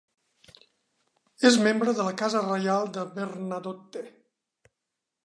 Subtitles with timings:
[1.49, 4.05] És membre de la casa reial de Bernadotte.